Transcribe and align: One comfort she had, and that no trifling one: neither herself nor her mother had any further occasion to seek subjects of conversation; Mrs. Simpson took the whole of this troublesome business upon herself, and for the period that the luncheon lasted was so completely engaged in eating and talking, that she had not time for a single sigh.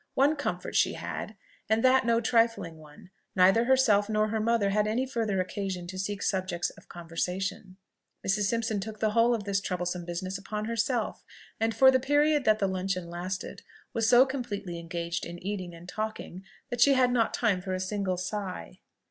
One 0.15 0.35
comfort 0.35 0.75
she 0.75 0.93
had, 0.93 1.35
and 1.69 1.83
that 1.83 2.07
no 2.07 2.19
trifling 2.19 2.77
one: 2.79 3.11
neither 3.35 3.65
herself 3.65 4.09
nor 4.09 4.29
her 4.29 4.39
mother 4.39 4.71
had 4.71 4.87
any 4.87 5.05
further 5.05 5.39
occasion 5.39 5.85
to 5.85 5.99
seek 5.99 6.23
subjects 6.23 6.71
of 6.71 6.89
conversation; 6.89 7.77
Mrs. 8.25 8.45
Simpson 8.45 8.79
took 8.79 8.99
the 8.99 9.11
whole 9.11 9.35
of 9.35 9.43
this 9.43 9.61
troublesome 9.61 10.03
business 10.05 10.39
upon 10.39 10.65
herself, 10.65 11.23
and 11.59 11.75
for 11.75 11.91
the 11.91 11.99
period 11.99 12.45
that 12.45 12.57
the 12.57 12.65
luncheon 12.65 13.11
lasted 13.11 13.61
was 13.93 14.09
so 14.09 14.25
completely 14.25 14.79
engaged 14.79 15.23
in 15.23 15.37
eating 15.37 15.75
and 15.75 15.87
talking, 15.87 16.41
that 16.71 16.81
she 16.81 16.95
had 16.95 17.11
not 17.11 17.31
time 17.31 17.61
for 17.61 17.75
a 17.75 17.79
single 17.79 18.17
sigh. 18.17 18.79